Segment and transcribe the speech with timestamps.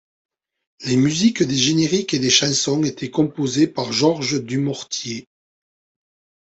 [0.83, 5.27] Les musiques des génériques et des chansons étaient composées par Georges Dumortier.